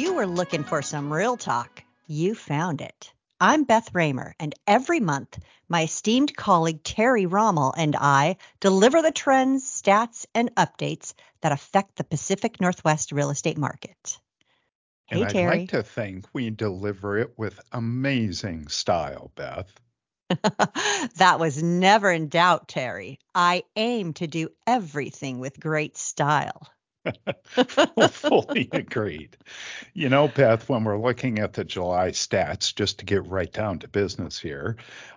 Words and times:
you 0.00 0.14
were 0.14 0.26
looking 0.26 0.64
for 0.64 0.80
some 0.80 1.12
real 1.12 1.36
talk, 1.36 1.84
you 2.06 2.34
found 2.34 2.80
it. 2.80 3.12
I'm 3.38 3.64
Beth 3.64 3.94
Raymer, 3.94 4.34
and 4.40 4.54
every 4.66 4.98
month, 4.98 5.38
my 5.68 5.82
esteemed 5.82 6.34
colleague 6.34 6.82
Terry 6.82 7.26
Rommel 7.26 7.74
and 7.76 7.94
I 7.94 8.38
deliver 8.60 9.02
the 9.02 9.12
trends, 9.12 9.62
stats, 9.62 10.24
and 10.34 10.54
updates 10.54 11.12
that 11.42 11.52
affect 11.52 11.96
the 11.96 12.04
Pacific 12.04 12.62
Northwest 12.62 13.12
real 13.12 13.28
estate 13.28 13.58
market. 13.58 14.18
Hey, 15.04 15.18
hey, 15.18 15.24
I'd 15.24 15.32
Terry. 15.32 15.58
like 15.60 15.68
to 15.72 15.82
think 15.82 16.24
we 16.32 16.48
deliver 16.48 17.18
it 17.18 17.34
with 17.36 17.60
amazing 17.70 18.68
style, 18.68 19.32
Beth. 19.34 19.70
that 21.16 21.36
was 21.38 21.62
never 21.62 22.10
in 22.10 22.28
doubt, 22.28 22.68
Terry. 22.68 23.18
I 23.34 23.64
aim 23.76 24.14
to 24.14 24.26
do 24.26 24.48
everything 24.66 25.40
with 25.40 25.60
great 25.60 25.98
style. 25.98 26.66
Fully 28.10 28.68
agreed. 28.72 29.36
You 29.94 30.08
know, 30.08 30.28
Beth, 30.28 30.68
when 30.68 30.84
we're 30.84 30.98
looking 30.98 31.38
at 31.38 31.54
the 31.54 31.64
July 31.64 32.10
stats, 32.10 32.74
just 32.74 32.98
to 32.98 33.04
get 33.04 33.26
right 33.26 33.52
down 33.52 33.78
to 33.80 33.88
business 33.88 34.38
here, 34.38 34.76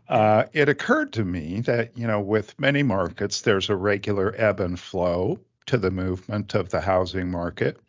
uh, 0.09 0.45
it 0.53 0.69
occurred 0.69 1.13
to 1.13 1.25
me 1.25 1.61
that, 1.61 1.97
you 1.97 2.07
know, 2.07 2.21
with 2.21 2.57
many 2.59 2.83
markets, 2.83 3.41
there's 3.41 3.69
a 3.69 3.75
regular 3.75 4.33
ebb 4.37 4.59
and 4.59 4.79
flow 4.79 5.39
to 5.65 5.77
the 5.77 5.91
movement 5.91 6.55
of 6.55 6.69
the 6.69 6.81
housing 6.81 7.29
market. 7.29 7.79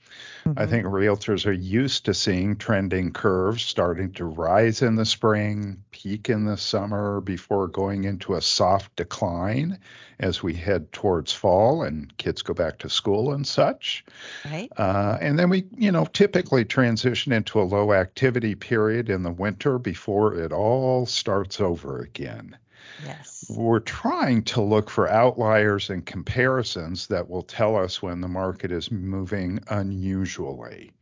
Mm-hmm. 0.45 0.59
I 0.59 0.66
think 0.66 0.84
realtors 0.84 1.46
are 1.46 1.52
used 1.52 2.04
to 2.04 2.14
seeing 2.14 2.56
trending 2.56 3.12
curves 3.12 3.62
starting 3.62 4.12
to 4.12 4.27
rise 4.27 4.82
in 4.82 4.96
the 4.96 5.06
spring, 5.06 5.82
peak 5.90 6.28
in 6.28 6.45
the 6.45 6.56
summer 6.56 7.20
before 7.20 7.66
going 7.68 8.04
into 8.04 8.34
a 8.34 8.42
soft 8.42 8.95
decline 8.96 9.78
as 10.20 10.42
we 10.42 10.52
head 10.52 10.92
towards 10.92 11.32
fall 11.32 11.82
and 11.82 12.15
kids 12.18 12.42
go 12.42 12.54
back 12.54 12.79
to 12.79 12.90
school 12.90 13.32
and 13.32 13.46
such. 13.46 14.04
Right. 14.45 14.70
Uh, 14.76 15.18
and 15.20 15.38
then 15.38 15.48
we, 15.48 15.65
you 15.76 15.90
know, 15.90 16.04
typically 16.04 16.65
transition 16.65 17.32
into 17.32 17.60
a 17.60 17.65
low 17.65 17.92
activity 17.92 18.54
period 18.54 19.09
in 19.09 19.23
the 19.23 19.32
winter 19.32 19.79
before 19.79 20.35
it 20.35 20.52
all 20.52 21.07
starts 21.07 21.60
over 21.60 22.01
again. 22.01 22.57
Yes. 23.04 23.34
We're 23.48 23.80
trying 23.80 24.42
to 24.45 24.62
look 24.62 24.90
for 24.90 25.09
outliers 25.09 25.90
and 25.90 26.04
comparisons 26.04 27.06
that 27.09 27.28
will 27.28 27.42
tell 27.42 27.76
us 27.76 28.02
when 28.02 28.20
the 28.20 28.28
market 28.28 28.73
is 28.73 28.90
moving 28.90 29.60
unusually. 29.68 30.92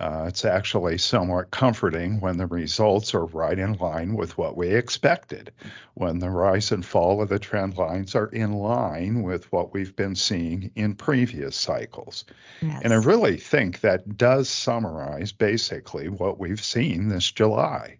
Uh, 0.00 0.24
it's 0.26 0.46
actually 0.46 0.96
somewhat 0.96 1.50
comforting 1.50 2.20
when 2.20 2.38
the 2.38 2.46
results 2.46 3.14
are 3.14 3.26
right 3.26 3.58
in 3.58 3.74
line 3.74 4.14
with 4.14 4.38
what 4.38 4.56
we 4.56 4.68
expected, 4.68 5.52
when 5.92 6.18
the 6.18 6.30
rise 6.30 6.72
and 6.72 6.86
fall 6.86 7.20
of 7.20 7.28
the 7.28 7.38
trend 7.38 7.76
lines 7.76 8.14
are 8.14 8.28
in 8.28 8.54
line 8.54 9.22
with 9.22 9.52
what 9.52 9.74
we've 9.74 9.94
been 9.96 10.14
seeing 10.14 10.70
in 10.74 10.94
previous 10.94 11.54
cycles. 11.54 12.24
Yes. 12.62 12.80
And 12.82 12.94
I 12.94 12.96
really 12.96 13.36
think 13.36 13.80
that 13.80 14.16
does 14.16 14.48
summarize 14.48 15.32
basically 15.32 16.08
what 16.08 16.38
we've 16.38 16.64
seen 16.64 17.08
this 17.08 17.30
July. 17.30 17.98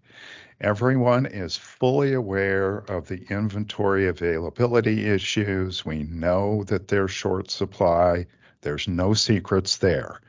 Everyone 0.61 1.25
is 1.25 1.56
fully 1.56 2.12
aware 2.12 2.78
of 2.89 3.08
the 3.08 3.25
inventory 3.30 4.06
availability 4.06 5.06
issues. 5.06 5.86
We 5.86 6.03
know 6.03 6.64
that 6.64 6.89
there's 6.89 7.11
short 7.11 7.50
supply. 7.50 8.27
There's 8.61 8.86
no 8.86 9.14
secrets 9.14 9.78
there. 9.78 10.20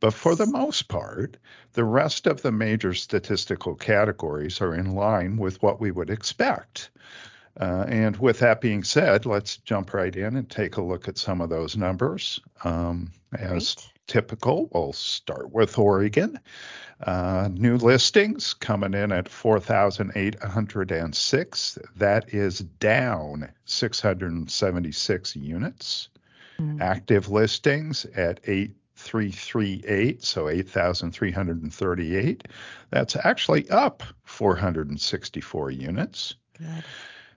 But 0.00 0.12
for 0.12 0.34
the 0.34 0.46
most 0.46 0.88
part, 0.88 1.38
the 1.72 1.84
rest 1.84 2.26
of 2.26 2.42
the 2.42 2.52
major 2.52 2.92
statistical 2.92 3.74
categories 3.74 4.60
are 4.60 4.74
in 4.74 4.94
line 4.94 5.38
with 5.38 5.62
what 5.62 5.80
we 5.80 5.90
would 5.90 6.10
expect. 6.10 6.90
Uh, 7.58 7.84
and 7.88 8.16
with 8.18 8.38
that 8.38 8.60
being 8.60 8.84
said, 8.84 9.26
let's 9.26 9.56
jump 9.56 9.94
right 9.94 10.14
in 10.14 10.36
and 10.36 10.48
take 10.48 10.76
a 10.76 10.82
look 10.82 11.08
at 11.08 11.18
some 11.18 11.40
of 11.40 11.48
those 11.48 11.76
numbers. 11.76 12.40
Um, 12.62 13.10
as. 13.32 13.76
Typical, 14.08 14.68
we'll 14.72 14.92
start 14.92 15.52
with 15.52 15.78
Oregon. 15.78 16.40
Uh, 17.06 17.48
new 17.52 17.76
listings 17.76 18.54
coming 18.54 18.94
in 18.94 19.12
at 19.12 19.28
4,806. 19.28 21.78
That 21.96 22.34
is 22.34 22.58
down 22.58 23.48
676 23.66 25.36
units. 25.36 26.08
Mm. 26.58 26.80
Active 26.80 27.30
listings 27.30 28.04
at 28.16 28.40
8,338, 28.44 30.24
so 30.24 30.48
8,338. 30.48 32.48
That's 32.90 33.14
actually 33.14 33.70
up 33.70 34.02
464 34.24 35.70
units. 35.70 36.34
Good. 36.58 36.82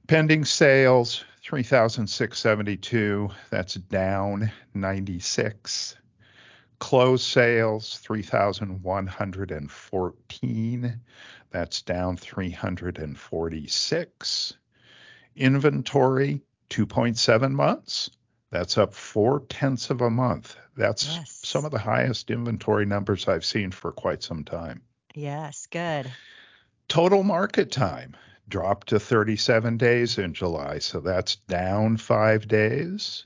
Pending 0.07 0.45
sales 0.45 1.23
3,672. 1.43 3.29
That's 3.51 3.75
down 3.75 4.51
96 4.73 5.97
closed 6.81 7.23
sales 7.25 7.97
3114 7.99 10.99
that's 11.51 11.81
down 11.83 12.17
346 12.17 14.53
inventory 15.35 16.41
2.7 16.69 17.51
months. 17.51 18.09
That's 18.49 18.77
up 18.77 18.93
four 18.93 19.41
tenths 19.47 19.89
of 19.89 20.01
a 20.01 20.09
month. 20.09 20.55
That's 20.75 21.07
Yes. 21.07 21.39
some 21.43 21.63
of 21.65 21.71
the 21.71 21.79
highest 21.79 22.29
inventory 22.31 22.85
numbers 22.85 23.27
i've 23.27 23.45
seen 23.45 23.71
for 23.71 23.91
quite 23.91 24.23
some 24.23 24.43
time. 24.43 24.81
Yes, 25.13 25.67
good. 25.69 26.09
total 26.87 27.23
market 27.23 27.71
time 27.71 28.15
dropped 28.49 28.87
to 28.87 28.99
37 28.99 29.77
days 29.77 30.17
in 30.17 30.33
july 30.33 30.77
so 30.79 30.99
that's 30.99 31.37
down 31.47 31.95
five 31.95 32.47
days 32.49 33.25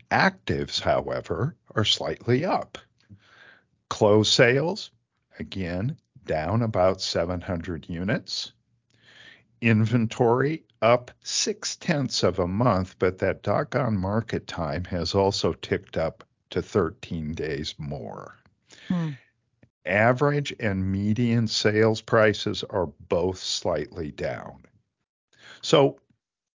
Actives, 0.10 0.82
however, 0.82 1.56
are 1.76 1.86
slightly 1.86 2.46
up. 2.46 2.80
Closed 3.90 4.34
sales, 4.34 4.90
again, 5.38 5.98
down 6.26 6.64
about 6.64 7.02
700 7.02 7.88
units. 7.88 8.54
Inventory 9.62 10.64
up 10.84 11.12
six 11.24 11.78
tenths 11.78 12.24
of 12.24 12.40
a 12.40 12.48
month, 12.48 12.98
but 13.00 13.18
that 13.20 13.42
doggone 13.42 13.98
market 13.98 14.46
time 14.48 14.84
has 14.84 15.16
also 15.16 15.54
ticked 15.54 15.96
up 15.96 16.26
to 16.50 16.62
13 16.62 17.34
days 17.34 17.74
more. 17.78 18.38
Hmm. 18.90 19.12
Average 19.86 20.54
and 20.60 20.92
median 20.92 21.48
sales 21.48 22.02
prices 22.02 22.66
are 22.70 22.88
both 22.88 23.38
slightly 23.38 24.12
down. 24.12 24.66
So, 25.62 26.00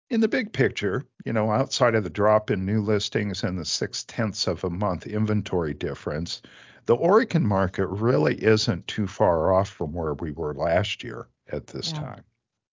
in 0.08 0.20
the 0.20 0.28
big 0.28 0.54
picture, 0.54 1.04
you 1.26 1.32
know, 1.34 1.50
outside 1.50 1.94
of 1.94 2.04
the 2.04 2.10
drop 2.10 2.50
in 2.50 2.64
new 2.64 2.80
listings 2.80 3.44
and 3.44 3.58
the 3.58 3.64
six 3.64 4.04
tenths 4.04 4.46
of 4.46 4.64
a 4.64 4.70
month 4.70 5.06
inventory 5.06 5.74
difference, 5.74 6.40
the 6.86 6.96
Oregon 6.96 7.46
market 7.46 7.86
really 7.88 8.42
isn't 8.42 8.86
too 8.86 9.06
far 9.06 9.52
off 9.52 9.68
from 9.68 9.92
where 9.92 10.14
we 10.14 10.30
were 10.32 10.54
last 10.54 11.04
year 11.04 11.28
at 11.52 11.66
this 11.66 11.92
Yeah. 11.92 12.00
time. 12.00 12.24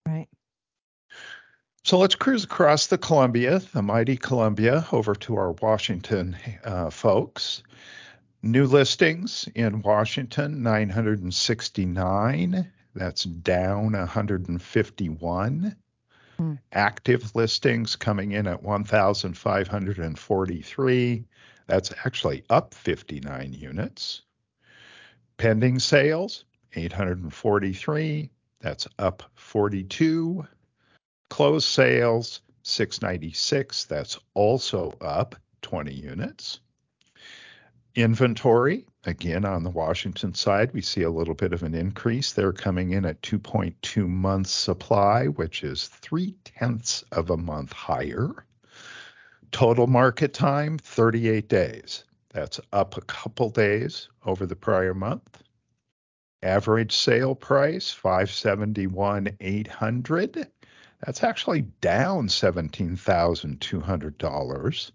Right. 0.06 0.28
So 1.84 1.98
let's 1.98 2.14
cruise 2.14 2.44
across 2.44 2.86
the 2.86 2.96
Columbia, 2.96 3.58
the 3.58 3.82
mighty 3.82 4.16
Columbia, 4.16 4.86
over 4.92 5.16
to 5.16 5.34
our 5.34 5.50
Washington 5.52 6.36
uh, 6.62 6.90
folks. 6.90 7.64
New 8.40 8.66
listings 8.66 9.48
in 9.56 9.82
Washington, 9.82 10.62
969. 10.62 12.70
That's 12.94 13.24
down 13.24 13.92
151. 13.92 15.76
Hmm. 16.38 16.54
Active 16.72 17.34
listings 17.34 17.96
coming 17.96 18.30
in 18.30 18.46
at 18.46 18.62
1,543. 18.62 21.24
That's 21.66 21.92
actually 22.04 22.44
up 22.48 22.74
59 22.74 23.54
units. 23.54 24.22
Pending 25.36 25.80
sales, 25.80 26.44
843. 26.76 28.30
That's 28.60 28.86
up 29.00 29.24
42. 29.34 30.46
Closed 31.32 31.66
sales 31.66 32.42
696, 32.62 33.86
that's 33.86 34.18
also 34.34 34.92
up 35.00 35.34
20 35.62 35.90
units. 35.90 36.60
Inventory 37.94 38.84
Again, 39.04 39.46
on 39.46 39.64
the 39.64 39.70
Washington 39.70 40.34
side, 40.34 40.74
we 40.74 40.82
see 40.82 41.04
a 41.04 41.10
little 41.10 41.32
bit 41.32 41.54
of 41.54 41.62
an 41.62 41.74
increase. 41.74 42.34
They're 42.34 42.52
coming 42.52 42.90
in 42.90 43.06
at 43.06 43.22
2.2 43.22 44.06
months 44.06 44.50
supply, 44.50 45.24
which 45.26 45.64
is 45.64 45.88
three 45.88 46.36
tenths 46.44 47.02
of 47.12 47.30
a 47.30 47.38
month 47.38 47.72
higher. 47.72 48.44
Total 49.52 49.86
market 49.86 50.34
time, 50.34 50.76
38 50.76 51.48
days. 51.48 52.04
That's 52.28 52.60
up 52.74 52.98
a 52.98 53.02
couple 53.06 53.48
days 53.48 54.10
over 54.26 54.44
the 54.44 54.54
prior 54.54 54.92
month. 54.92 55.42
Average 56.42 56.94
sale 56.94 57.34
price, 57.34 57.90
571 57.90 59.34
800 59.40 60.46
That's 61.04 61.24
actually 61.24 61.62
down 61.80 62.28
$17,200. 62.28 64.92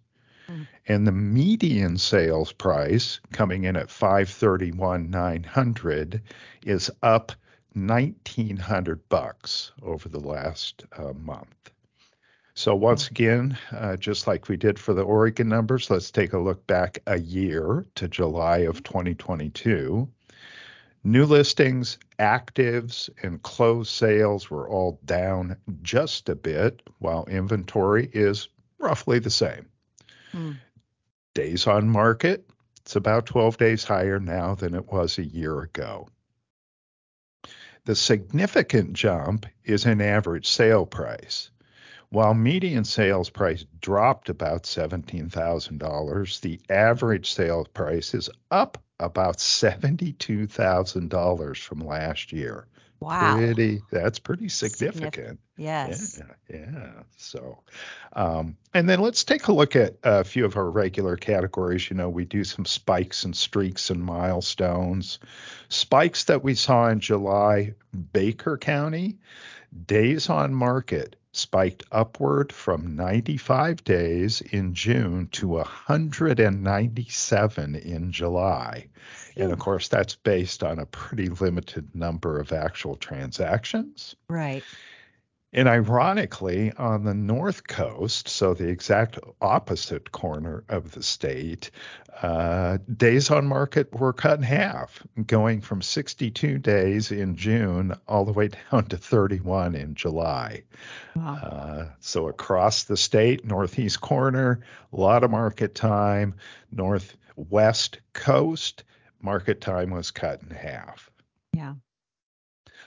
Mm. 0.48 0.68
And 0.88 1.06
the 1.06 1.12
median 1.12 1.98
sales 1.98 2.54
price 2.54 3.19
coming 3.33 3.65
in 3.65 3.75
at 3.75 3.89
531 3.89 5.09
900 5.09 6.21
is 6.65 6.89
up 7.04 7.33
1900 7.74 9.09
bucks 9.09 9.74
over 9.81 10.07
the 10.07 10.19
last 10.19 10.86
uh, 10.98 11.12
month. 11.13 11.71
So 12.53 12.74
once 12.74 13.10
again, 13.10 13.57
uh, 13.71 13.98
just 13.98 14.25
like 14.25 14.48
we 14.48 14.57
did 14.57 14.80
for 14.80 14.95
the 14.95 15.03
Oregon 15.03 15.48
numbers, 15.48 15.92
let's 15.92 16.10
take 16.10 16.33
a 16.33 16.39
look 16.39 16.65
back 16.65 16.98
a 17.06 17.19
year 17.19 17.86
to 17.95 18.07
July 18.07 18.60
of 18.60 18.81
2022. 18.81 20.10
New 21.04 21.26
listings, 21.26 21.98
actives, 22.20 23.10
and 23.24 23.42
closed 23.44 23.92
sales 23.92 24.50
were 24.50 24.68
all 24.68 25.00
down 25.06 25.56
just 25.82 26.28
a 26.30 26.36
bit, 26.36 26.82
while 27.00 27.26
inventory 27.26 28.10
is 28.14 28.50
roughly 28.80 29.20
the 29.20 29.30
same. 29.30 29.68
Mm. 30.34 30.58
Days 31.34 31.68
on 31.68 31.88
market, 31.88 32.50
it's 32.82 32.96
about 32.96 33.26
12 33.26 33.58
days 33.58 33.84
higher 33.84 34.20
now 34.20 34.56
than 34.56 34.74
it 34.74 34.92
was 34.92 35.18
a 35.18 35.24
year 35.24 35.62
ago. 35.62 36.10
The 37.86 37.96
significant 37.96 38.94
jump 38.94 39.46
is 39.64 39.86
in 39.86 40.02
average 40.02 40.48
sale 40.48 40.86
price. 40.86 41.52
While 42.10 42.34
median 42.34 42.86
sales 42.86 43.30
price 43.30 43.66
dropped 43.82 44.30
about 44.30 44.64
$17,000, 44.64 46.42
the 46.42 46.62
average 46.70 47.32
sales 47.32 47.68
price 47.70 48.14
is 48.14 48.30
up 48.52 48.78
about 49.00 49.38
$72,000 49.38 51.58
from 51.58 51.80
last 51.80 52.32
year. 52.32 52.68
Wow. 53.00 53.38
Pretty, 53.38 53.82
that's 53.92 54.18
pretty 54.18 54.50
significant. 54.50 55.40
yes. 55.56 56.20
Yeah. 56.50 56.50
Yeah. 56.50 56.90
So, 57.16 57.60
um, 58.14 58.58
and 58.74 58.90
then 58.90 59.02
let's 59.02 59.24
take 59.24 59.46
a 59.48 59.54
look 59.54 59.76
at 59.76 59.98
a 60.04 60.24
few 60.24 60.46
of 60.46 60.58
our 60.58 60.72
regular 60.72 61.16
categories. 61.16 61.92
You 61.92 61.96
know, 61.96 62.10
we 62.10 62.26
do 62.26 62.44
some 62.44 62.66
spikes 62.66 63.24
and 63.24 63.36
streaks 63.36 63.92
and 63.92 64.04
milestones. 64.04 65.20
Spikes 65.70 66.24
that 66.24 66.44
we 66.44 66.56
saw 66.56 66.90
in 66.90 67.00
July, 67.00 67.76
Baker 68.14 68.58
County, 68.58 69.20
days 69.86 70.28
on 70.30 70.56
market 70.56 71.18
spiked 71.31 71.83
upward 71.91 72.51
from 72.51 72.95
95 72.95 73.83
days 73.83 74.41
in 74.41 74.74
June 74.74 75.27
to 75.33 75.47
197 75.47 77.75
in 77.75 78.12
July. 78.12 78.88
And 79.35 79.51
of 79.51 79.59
course, 79.59 79.88
that's 79.88 80.15
based 80.15 80.63
on 80.63 80.79
a 80.79 80.85
pretty 80.85 81.29
limited 81.29 81.94
number 81.94 82.39
of 82.39 82.51
actual 82.51 82.95
transactions. 82.95 84.15
Right. 84.29 84.63
And 85.57 85.68
ironically, 85.68 86.71
on 86.74 87.04
the 87.04 87.15
North 87.15 87.65
Coast, 87.65 88.27
so 88.27 88.54
the 88.54 88.69
exact 88.69 89.18
opposite 89.42 90.12
corner 90.12 90.63
of 90.69 90.92
the 90.92 91.01
state, 91.01 91.71
uh, 92.21 92.77
days 92.95 93.31
on 93.31 93.48
market 93.48 93.92
were 93.92 94.13
cut 94.13 94.38
in 94.38 94.44
half, 94.44 95.01
going 95.25 95.62
from 95.62 95.81
62 95.81 96.59
days 96.59 97.12
in 97.12 97.36
June 97.36 97.95
all 98.07 98.24
the 98.24 98.33
way 98.33 98.50
down 98.71 98.86
to 98.86 98.98
31 98.98 99.74
in 99.74 99.95
July. 99.95 100.62
Wow. 101.15 101.38
Uh, 101.38 101.86
so 102.01 102.27
across 102.27 102.83
the 102.83 102.95
state, 102.95 103.44
Northeast 103.44 104.00
corner, 104.00 104.60
a 104.94 104.95
lot 104.95 105.24
of 105.24 105.31
market 105.31 105.74
time. 105.74 106.36
Northwest 106.71 108.00
coast, 108.13 108.83
market 109.24 109.60
time 109.60 109.89
was 109.89 110.12
cut 110.12 110.39
in 110.44 110.56
half. 110.56 111.10
Yeah. 111.51 111.74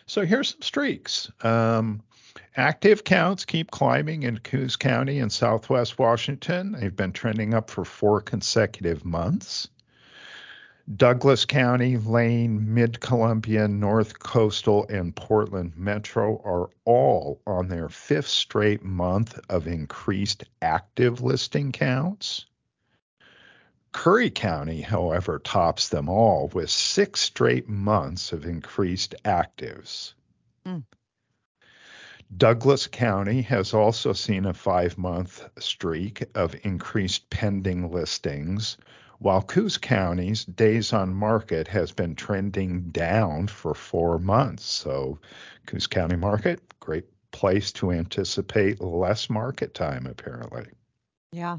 So 0.06 0.24
here's 0.24 0.50
some 0.50 0.62
streaks. 0.62 1.32
Um, 1.42 2.02
Active 2.56 3.04
counts 3.04 3.44
keep 3.44 3.70
climbing 3.70 4.24
in 4.24 4.38
Coos 4.38 4.76
County 4.76 5.18
in 5.18 5.30
Southwest 5.30 5.98
Washington. 5.98 6.72
They've 6.72 6.94
been 6.94 7.12
trending 7.12 7.54
up 7.54 7.70
for 7.70 7.84
four 7.84 8.20
consecutive 8.20 9.04
months. 9.04 9.68
Douglas 10.96 11.44
County, 11.44 11.96
Lane, 11.96 12.74
Mid 12.74 12.98
Columbia, 12.98 13.68
North 13.68 14.18
Coastal, 14.18 14.88
and 14.88 15.14
Portland 15.14 15.76
Metro 15.76 16.40
are 16.44 16.70
all 16.84 17.40
on 17.46 17.68
their 17.68 17.88
fifth 17.88 18.26
straight 18.28 18.82
month 18.82 19.38
of 19.48 19.68
increased 19.68 20.44
active 20.62 21.22
listing 21.22 21.70
counts. 21.70 22.46
Curry 23.92 24.30
County, 24.30 24.80
however, 24.80 25.38
tops 25.38 25.88
them 25.88 26.08
all 26.08 26.48
with 26.48 26.70
six 26.70 27.20
straight 27.20 27.68
months 27.68 28.32
of 28.32 28.44
increased 28.44 29.14
actives. 29.24 30.14
Mm. 30.66 30.84
Douglas 32.36 32.86
County 32.86 33.42
has 33.42 33.74
also 33.74 34.12
seen 34.12 34.46
a 34.46 34.54
five 34.54 34.96
month 34.96 35.48
streak 35.58 36.24
of 36.36 36.54
increased 36.62 37.28
pending 37.28 37.90
listings, 37.90 38.76
while 39.18 39.42
Coos 39.42 39.76
County's 39.76 40.44
days 40.44 40.92
on 40.92 41.12
market 41.12 41.66
has 41.68 41.90
been 41.90 42.14
trending 42.14 42.82
down 42.90 43.48
for 43.48 43.74
four 43.74 44.18
months. 44.18 44.64
So, 44.64 45.18
Coos 45.66 45.88
County 45.88 46.16
market, 46.16 46.60
great 46.78 47.06
place 47.32 47.72
to 47.72 47.90
anticipate 47.90 48.80
less 48.80 49.28
market 49.28 49.74
time, 49.74 50.06
apparently. 50.06 50.66
Yeah. 51.32 51.58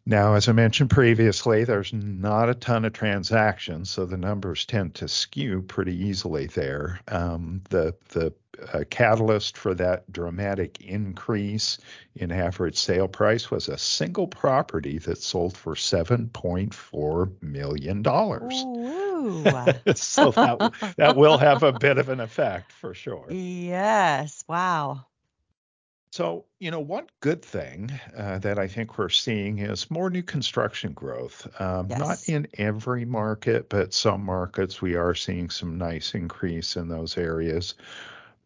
Now, 0.08 0.32
as 0.32 0.48
I 0.48 0.52
mentioned 0.52 0.88
previously, 0.88 1.64
there's 1.64 1.92
not 1.92 2.48
a 2.48 2.54
ton 2.54 2.86
of 2.86 2.94
transactions, 2.94 3.90
so 3.90 4.06
the 4.06 4.16
numbers 4.16 4.64
tend 4.64 4.94
to 4.94 5.06
skew 5.06 5.60
pretty 5.60 5.94
easily 5.94 6.46
there. 6.46 6.98
Um, 7.08 7.60
the 7.68 7.94
the 8.08 8.32
uh, 8.72 8.84
catalyst 8.88 9.58
for 9.58 9.74
that 9.74 10.10
dramatic 10.10 10.80
increase 10.80 11.76
in 12.14 12.32
average 12.32 12.78
sale 12.78 13.06
price 13.06 13.50
was 13.50 13.68
a 13.68 13.76
single 13.76 14.26
property 14.26 14.96
that 14.96 15.18
sold 15.18 15.54
for 15.58 15.74
$7.4 15.74 17.42
million. 17.42 18.02
so 19.94 20.30
that, 20.30 20.94
that 20.96 21.16
will 21.16 21.36
have 21.36 21.62
a 21.62 21.72
bit 21.72 21.98
of 21.98 22.08
an 22.08 22.20
effect 22.20 22.72
for 22.72 22.94
sure. 22.94 23.26
Yes. 23.30 24.42
Wow. 24.48 25.04
So, 26.10 26.46
you 26.58 26.70
know, 26.70 26.80
one 26.80 27.06
good 27.20 27.42
thing 27.42 27.90
uh, 28.16 28.38
that 28.38 28.58
I 28.58 28.66
think 28.66 28.96
we're 28.96 29.10
seeing 29.10 29.58
is 29.58 29.90
more 29.90 30.08
new 30.08 30.22
construction 30.22 30.92
growth. 30.92 31.46
Um, 31.60 31.88
yes. 31.90 31.98
Not 31.98 32.28
in 32.28 32.48
every 32.56 33.04
market, 33.04 33.68
but 33.68 33.92
some 33.92 34.24
markets 34.24 34.80
we 34.80 34.94
are 34.96 35.14
seeing 35.14 35.50
some 35.50 35.76
nice 35.76 36.14
increase 36.14 36.76
in 36.76 36.88
those 36.88 37.18
areas. 37.18 37.74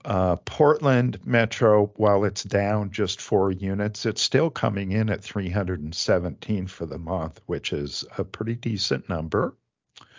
Uh, 0.05 0.35
Portland 0.37 1.21
Metro, 1.25 1.93
while 1.95 2.25
it's 2.25 2.43
down 2.43 2.91
just 2.91 3.21
four 3.21 3.53
units, 3.53 4.05
it's 4.05 4.21
still 4.21 4.51
coming 4.51 4.91
in 4.91 5.09
at 5.09 5.23
317 5.23 6.67
for 6.67 6.87
the 6.87 6.99
month, 6.99 7.41
which 7.47 7.73
is 7.73 8.05
a 8.19 8.25
pretty 8.25 8.57
decent 8.57 9.09
number. 9.09 9.55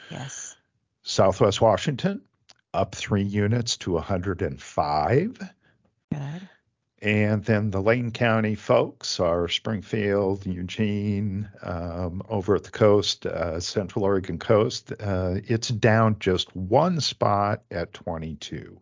Yes. 0.10 0.56
Southwest 1.02 1.60
Washington, 1.60 2.22
up 2.74 2.96
three 2.96 3.24
units 3.24 3.76
to 3.78 3.92
105. 3.92 5.50
Good. 6.12 6.50
And 7.03 7.43
then 7.43 7.69
the 7.69 7.81
Lane 7.81 8.12
County 8.12 8.55
folks 8.55 9.19
are 9.19 9.50
Springfield, 9.50 10.45
Eugene, 10.45 11.50
um, 11.62 12.22
over 12.29 12.55
at 12.55 12.63
the 12.63 12.72
coast, 12.72 13.25
uh, 13.25 13.60
Central 13.60 14.05
Oregon 14.05 14.39
coast. 14.39 14.93
Uh, 15.01 15.36
it's 15.45 15.67
down 15.67 16.15
just 16.19 16.55
one 16.55 17.01
spot 17.01 17.63
at 17.72 17.91
22. 17.93 18.79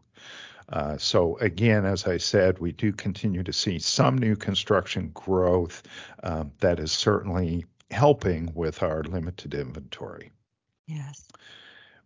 Uh, 0.69 0.97
so 0.97 1.35
again, 1.39 1.83
as 1.83 2.05
I 2.05 2.17
said, 2.17 2.59
we 2.59 2.71
do 2.73 2.93
continue 2.93 3.41
to 3.41 3.51
see 3.51 3.79
some 3.79 4.19
new 4.19 4.35
construction 4.35 5.09
growth 5.15 5.81
um, 6.21 6.51
that 6.59 6.79
is 6.79 6.91
certainly 6.91 7.65
helping 7.89 8.51
with 8.53 8.83
our 8.83 9.01
limited 9.01 9.55
inventory. 9.55 10.31
Yes. 10.85 11.27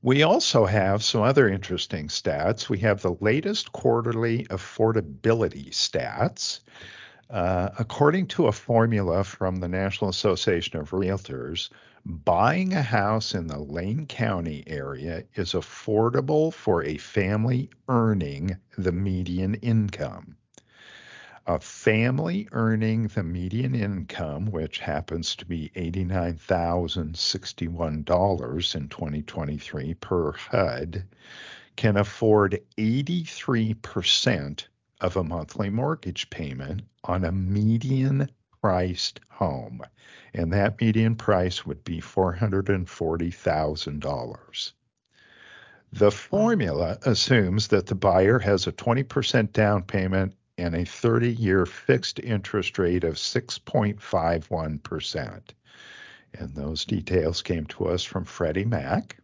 We 0.05 0.21
also 0.21 0.67
have 0.67 1.03
some 1.03 1.23
other 1.23 1.49
interesting 1.49 2.09
stats. 2.09 2.69
We 2.69 2.77
have 2.81 3.01
the 3.01 3.15
latest 3.21 3.71
quarterly 3.71 4.45
affordability 4.51 5.71
stats. 5.71 6.59
Uh, 7.31 7.69
according 7.79 8.27
to 8.27 8.45
a 8.45 8.51
formula 8.51 9.23
from 9.23 9.55
the 9.55 9.67
National 9.67 10.11
Association 10.11 10.77
of 10.77 10.91
Realtors, 10.91 11.71
buying 12.05 12.73
a 12.73 12.83
house 12.83 13.33
in 13.33 13.47
the 13.47 13.57
Lane 13.57 14.05
County 14.05 14.63
area 14.67 15.23
is 15.33 15.53
affordable 15.53 16.53
for 16.53 16.83
a 16.83 16.97
family 16.97 17.71
earning 17.89 18.57
the 18.77 18.91
median 18.91 19.55
income. 19.55 20.37
A 21.47 21.59
family 21.59 22.47
earning 22.53 23.09
the 23.09 23.21
median 23.21 23.75
income, 23.75 24.47
which 24.47 24.79
happens 24.79 25.35
to 25.35 25.45
be 25.45 25.69
$89,061 25.75 28.75
in 28.75 28.89
2023 28.89 29.93
per 29.93 30.31
HUD, 30.31 31.05
can 31.75 31.97
afford 31.97 32.59
83% 32.79 34.67
of 35.01 35.17
a 35.17 35.23
monthly 35.23 35.69
mortgage 35.69 36.31
payment 36.31 36.81
on 37.03 37.23
a 37.23 37.31
median 37.31 38.27
priced 38.59 39.19
home. 39.29 39.83
And 40.33 40.51
that 40.51 40.81
median 40.81 41.15
price 41.15 41.63
would 41.63 41.83
be 41.83 42.01
$440,000. 42.01 44.71
The 45.93 46.11
formula 46.11 46.97
assumes 47.03 47.67
that 47.67 47.85
the 47.85 47.93
buyer 47.93 48.39
has 48.39 48.65
a 48.65 48.71
20% 48.71 49.51
down 49.51 49.83
payment 49.83 50.33
and 50.57 50.73
a 50.75 50.85
30 50.85 51.33
year 51.33 51.65
fixed 51.65 52.19
interest 52.19 52.79
rate 52.79 53.03
of 53.03 53.15
6.51%. 53.15 55.41
And 56.37 56.53
those 56.53 56.83
details 56.85 57.41
came 57.41 57.65
to 57.67 57.87
us 57.87 58.03
from 58.03 58.25
Freddie 58.25 58.65
Mac. 58.65 59.17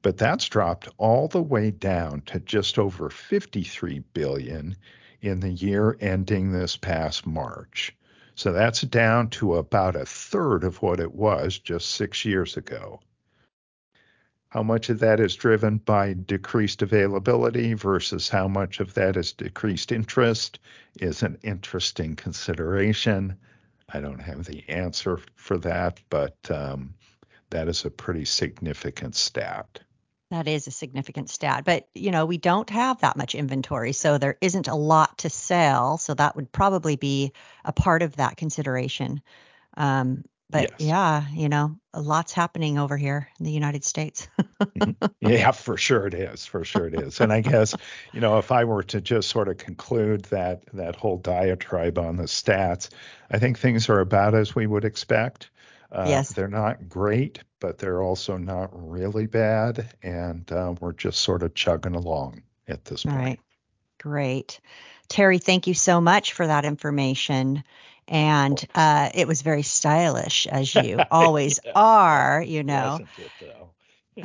but 0.03 0.17
that's 0.17 0.49
dropped 0.49 0.89
all 0.97 1.29
the 1.29 1.43
way 1.43 1.71
down 1.71 2.23
to 2.23 2.41
just 2.41 2.79
over 2.79 3.11
53 3.11 3.99
billion 4.15 4.75
in 5.23 5.41
the 5.41 5.51
year 5.51 5.97
ending 6.01 6.53
this 6.53 6.77
past 6.77 7.27
March. 7.27 7.97
So 8.35 8.53
that's 8.53 8.81
down 8.83 9.29
to 9.31 9.57
about 9.57 9.97
a 9.97 10.07
third 10.07 10.65
of 10.65 10.81
what 10.83 11.01
it 11.01 11.15
was 11.15 11.59
just 11.59 11.91
six 11.91 12.25
years 12.25 12.57
ago. 12.57 13.01
How 14.49 14.63
much 14.63 14.89
of 14.89 14.99
that 15.01 15.21
is 15.21 15.37
driven 15.37 15.79
by 15.79 16.15
decreased 16.15 16.83
availability 16.83 17.75
versus 17.75 18.29
how 18.29 18.49
much 18.49 18.81
of 18.81 18.95
that 18.95 19.17
is 19.17 19.33
decreased 19.33 19.93
interest 19.93 20.59
is 21.01 21.23
an 21.23 21.39
interesting 21.43 22.17
consideration. 22.17 23.37
I 23.91 24.01
don't 24.01 24.21
have 24.21 24.47
the 24.47 24.69
answer 24.69 25.21
for 25.37 25.57
that, 25.59 26.01
but 26.11 26.37
um, 26.51 26.95
that 27.51 27.69
is 27.69 27.85
a 27.85 27.91
pretty 27.91 28.25
significant 28.25 29.15
stat. 29.15 29.81
That 30.31 30.47
is 30.47 30.67
a 30.67 30.71
significant 30.71 31.29
stat. 31.29 31.65
But, 31.65 31.89
you 31.95 32.11
know, 32.11 32.25
we 32.25 32.39
don't 32.39 32.71
have 32.71 33.01
that 33.01 33.17
much 33.17 33.35
inventory, 33.35 33.93
so 33.93 34.17
there 34.17 34.39
isn't 34.41 34.69
a 34.69 34.77
lot 34.77 35.19
to 35.19 35.31
sell. 35.31 35.99
So 35.99 36.15
that 36.15 36.37
would 36.37 36.53
probably 36.53 36.97
be 36.97 37.33
a 37.65 37.73
part 37.73 38.03
of 38.03 38.17
that 38.17 38.37
consideration. 38.37 39.23
Um, 39.77 40.25
but 40.51 40.63
yes. 40.63 40.73
yeah, 40.79 41.25
you 41.33 41.49
know, 41.49 41.77
a 41.95 42.01
lot's 42.01 42.33
happening 42.33 42.79
over 42.79 42.97
here 42.97 43.29
in 43.39 43.45
the 43.45 43.53
United 43.53 43.85
States. 43.85 44.29
Mm-hmm. 44.61 45.07
yeah, 45.21 45.51
for 45.53 45.77
sure 45.77 46.07
it 46.07 46.15
is. 46.15 46.45
For 46.45 46.65
sure 46.65 46.87
it 46.87 46.95
is. 46.95 47.21
And 47.21 47.33
I 47.33 47.41
guess, 47.41 47.75
you 48.13 48.21
know, 48.21 48.39
if 48.39 48.53
I 48.53 48.65
were 48.65 48.83
to 48.85 49.01
just 49.01 49.31
sort 49.31 49.49
of 49.49 49.59
conclude 49.59 50.25
that 50.27 50.63
that 50.73 50.97
whole 50.97 51.19
diatribe 51.19 51.99
on 51.99 52.17
the 52.17 52.25
stats, 52.25 52.91
I 53.31 53.39
think 53.39 53.59
things 53.59 53.89
are 53.89 54.01
about 54.01 54.35
as 54.35 54.55
we 54.55 54.67
would 54.67 54.85
expect. 54.85 55.51
Uh, 55.93 56.07
yes. 56.09 56.33
They're 56.33 56.49
not 56.49 56.89
great, 56.89 57.41
but 57.59 57.79
they're 57.79 58.03
also 58.03 58.37
not 58.37 58.71
really 58.73 59.27
bad. 59.27 59.93
And 60.03 60.51
uh, 60.53 60.75
we're 60.81 60.93
just 60.93 61.21
sort 61.21 61.43
of 61.43 61.55
chugging 61.55 61.95
along 61.95 62.43
at 62.69 62.85
this 62.85 63.05
point. 63.05 63.17
All 63.17 63.23
right. 63.23 63.41
Great. 63.99 64.61
Terry, 65.09 65.39
thank 65.39 65.67
you 65.67 65.75
so 65.75 66.01
much 66.01 66.33
for 66.33 66.47
that 66.47 66.65
information. 66.65 67.65
And 68.09 68.65
uh, 68.75 69.11
it 69.15 69.29
was 69.29 69.43
very 69.43 69.63
stylish, 69.63 70.47
as 70.47 70.75
you 70.75 71.01
always 71.11 71.61
yeah. 71.65 71.73
are, 71.75 72.43
you 72.43 72.63
know. 72.63 73.01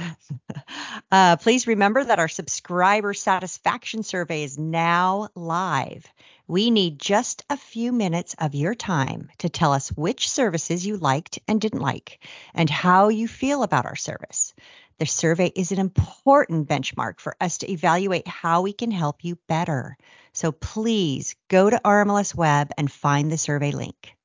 uh, 1.12 1.38
please 1.38 1.67
remember 1.67 2.03
that 2.03 2.19
our 2.19 2.27
subscriber 2.27 3.13
satisfaction 3.13 4.03
survey 4.03 4.43
is 4.43 4.57
now 4.57 5.29
live. 5.36 6.05
We 6.48 6.70
need 6.70 7.00
just 7.00 7.44
a 7.50 7.58
few 7.58 7.92
minutes 7.92 8.36
of 8.38 8.54
your 8.54 8.75
time 8.75 9.30
to 9.40 9.50
tell 9.50 9.74
us 9.74 9.90
which 9.90 10.30
services 10.30 10.86
you 10.86 10.98
liked 10.98 11.40
and 11.48 11.60
didn't 11.60 11.80
like 11.80 12.24
and 12.54 12.70
how 12.70 13.10
you 13.10 13.28
feel 13.28 13.64
about 13.64 13.88
our 13.88 13.96
service. 13.96 14.54
The 15.00 15.08
survey 15.08 15.52
is 15.56 15.72
an 15.72 15.80
important 15.80 16.70
benchmark 16.70 17.20
for 17.20 17.36
us 17.42 17.58
to 17.60 17.72
evaluate 17.72 18.28
how 18.28 18.62
we 18.62 18.74
can 18.74 18.92
help 18.92 19.24
you 19.24 19.40
better. 19.48 19.98
So 20.34 20.52
please 20.52 21.36
go 21.48 21.68
to 21.68 21.82
RMLS 21.84 22.36
Web 22.36 22.72
and 22.78 22.92
find 22.92 23.32
the 23.32 23.40
survey 23.40 23.72
link. 23.72 24.16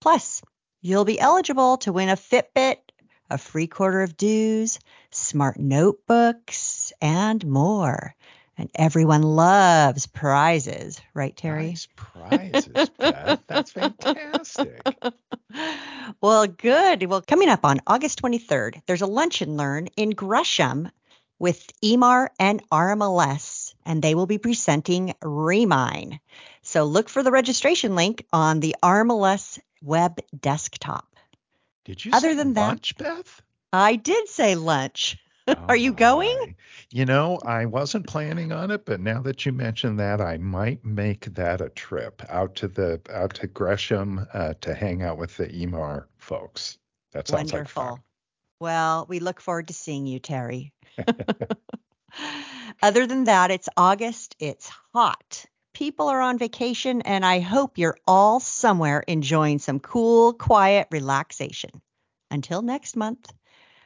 Plus, 0.00 0.40
you'll 0.80 1.04
be 1.04 1.20
eligible 1.20 1.76
to 1.78 1.92
win 1.92 2.08
a 2.08 2.16
Fitbit, 2.16 2.78
a 3.28 3.36
free 3.36 3.66
quarter 3.66 4.00
of 4.00 4.16
dues, 4.16 4.78
smart 5.10 5.58
notebooks, 5.58 6.92
and 7.02 7.46
more. 7.46 8.14
And 8.56 8.70
everyone 8.74 9.22
loves 9.22 10.06
prizes, 10.06 11.00
right, 11.12 11.36
Terry? 11.36 11.68
Nice 11.68 11.88
prizes, 11.96 12.88
Beth. 12.98 13.40
That's 13.48 13.72
fantastic. 13.72 14.80
well, 16.20 16.46
good. 16.46 17.04
Well, 17.04 17.22
coming 17.22 17.48
up 17.48 17.64
on 17.64 17.80
August 17.86 18.22
23rd, 18.22 18.80
there's 18.86 19.02
a 19.02 19.06
lunch 19.06 19.42
and 19.42 19.56
learn 19.56 19.88
in 19.96 20.10
Gresham 20.10 20.88
with 21.38 21.68
EMAR 21.82 22.30
and 22.38 22.62
RMLS, 22.70 23.74
and 23.84 24.00
they 24.00 24.14
will 24.14 24.26
be 24.26 24.38
presenting 24.38 25.14
Remine. 25.20 26.20
So 26.62 26.84
look 26.84 27.08
for 27.08 27.22
the 27.22 27.32
registration 27.32 27.96
link 27.96 28.24
on 28.32 28.60
the 28.60 28.76
RMLS 28.82 29.58
web 29.82 30.20
desktop. 30.38 31.06
Did 31.84 32.04
you 32.04 32.12
Other 32.14 32.34
than 32.34 32.54
lunch, 32.54 32.94
that, 32.96 33.16
Beth? 33.16 33.42
I 33.72 33.96
did 33.96 34.28
say 34.28 34.54
lunch. 34.54 35.18
Oh 35.46 35.54
Are 35.68 35.76
you 35.76 35.92
going? 35.92 36.36
my. 36.38 36.54
You 36.90 37.04
know, 37.04 37.38
I 37.44 37.66
wasn't 37.66 38.06
planning 38.06 38.52
on 38.52 38.70
it, 38.70 38.84
but 38.84 39.00
now 39.00 39.20
that 39.22 39.44
you 39.44 39.52
mentioned 39.52 39.98
that, 40.00 40.20
I 40.20 40.38
might 40.38 40.84
make 40.84 41.34
that 41.34 41.60
a 41.60 41.68
trip 41.70 42.22
out 42.28 42.54
to 42.56 42.68
the 42.68 43.00
out 43.12 43.34
to 43.34 43.46
Gresham 43.46 44.26
uh, 44.32 44.54
to 44.60 44.74
hang 44.74 45.02
out 45.02 45.18
with 45.18 45.36
the 45.36 45.48
EMAR 45.48 46.06
folks. 46.16 46.78
That 47.12 47.28
sounds 47.28 47.52
Wonderful. 47.52 47.82
like. 47.82 48.00
Well, 48.60 49.06
we 49.08 49.18
look 49.20 49.40
forward 49.40 49.68
to 49.68 49.74
seeing 49.74 50.06
you, 50.06 50.18
Terry. 50.18 50.72
Other 52.82 53.06
than 53.06 53.24
that, 53.24 53.50
it's 53.50 53.68
August. 53.76 54.36
It's 54.38 54.70
hot. 54.92 55.44
People 55.72 56.08
are 56.08 56.20
on 56.20 56.38
vacation, 56.38 57.02
and 57.02 57.26
I 57.26 57.40
hope 57.40 57.78
you're 57.78 57.98
all 58.06 58.38
somewhere 58.40 59.02
enjoying 59.06 59.58
some 59.58 59.80
cool, 59.80 60.32
quiet 60.32 60.88
relaxation. 60.90 61.70
Until 62.30 62.62
next 62.62 62.96
month, 62.96 63.32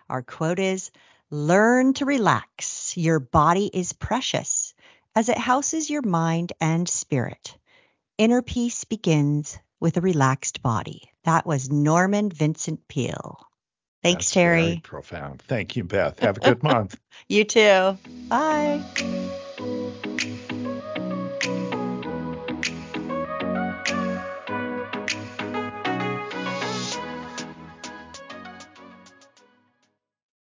our 0.08 0.22
quote 0.22 0.58
is 0.58 0.90
Learn 1.30 1.92
to 1.94 2.06
relax. 2.06 2.96
Your 2.96 3.20
body 3.20 3.70
is 3.72 3.92
precious 3.92 4.72
as 5.14 5.28
it 5.28 5.36
houses 5.36 5.90
your 5.90 6.02
mind 6.02 6.54
and 6.60 6.88
spirit. 6.88 7.56
Inner 8.16 8.40
peace 8.40 8.84
begins 8.84 9.58
with 9.78 9.98
a 9.98 10.00
relaxed 10.00 10.62
body. 10.62 11.10
That 11.24 11.44
was 11.44 11.70
Norman 11.70 12.30
Vincent 12.30 12.88
Peale. 12.88 13.38
Thanks, 14.02 14.26
That's 14.26 14.34
Terry. 14.34 14.62
Very 14.62 14.80
profound. 14.80 15.42
Thank 15.42 15.76
you, 15.76 15.84
Beth. 15.84 16.18
Have 16.20 16.38
a 16.38 16.40
good 16.40 16.62
month. 16.62 16.98
You 17.28 17.44
too. 17.44 17.98
Bye. 18.28 18.82